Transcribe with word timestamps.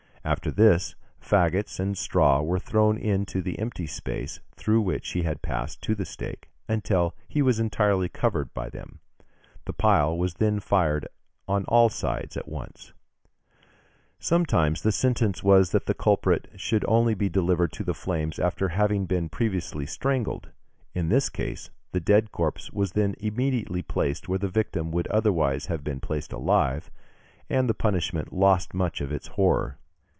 After 0.23 0.51
this, 0.51 0.93
faggots 1.19 1.79
and 1.79 1.97
straw 1.97 2.43
were 2.43 2.59
thrown 2.59 2.95
into 2.95 3.41
the 3.41 3.57
empty 3.57 3.87
space 3.87 4.39
through 4.55 4.81
which 4.81 5.13
he 5.13 5.23
had 5.23 5.41
passed 5.41 5.81
to 5.81 5.95
the 5.95 6.05
stake, 6.05 6.51
until 6.69 7.15
he 7.27 7.41
was 7.41 7.59
entirely 7.59 8.07
covered 8.07 8.53
by 8.53 8.69
them; 8.69 8.99
the 9.65 9.73
pile 9.73 10.15
was 10.15 10.35
then 10.35 10.59
fired 10.59 11.07
on 11.47 11.65
all 11.65 11.89
sides 11.89 12.37
at 12.37 12.47
once 12.47 12.89
(Fig. 12.89 12.97
345). 14.21 14.23
Sometimes, 14.23 14.81
the 14.83 14.91
sentence 14.91 15.43
was 15.43 15.71
that 15.71 15.87
the 15.87 15.95
culprit 15.95 16.49
should 16.55 16.85
only 16.87 17.15
be 17.15 17.27
delivered 17.27 17.71
to 17.71 17.83
the 17.83 17.95
flames 17.95 18.37
after 18.37 18.67
having 18.69 19.07
been 19.07 19.27
previously 19.27 19.87
strangled. 19.87 20.51
In 20.93 21.09
this 21.09 21.29
case, 21.29 21.71
the 21.93 21.99
dead 21.99 22.31
corpse 22.31 22.71
was 22.71 22.91
then 22.91 23.15
immediately 23.17 23.81
placed 23.81 24.29
where 24.29 24.39
the 24.39 24.47
victim 24.47 24.91
would 24.91 25.07
otherwise 25.07 25.65
have 25.65 25.83
been 25.83 25.99
placed 25.99 26.31
alive, 26.31 26.91
and 27.49 27.67
the 27.67 27.73
punishment 27.73 28.31
lost 28.31 28.75
much 28.75 29.01
of 29.01 29.11
its 29.11 29.25
horror. 29.29 29.79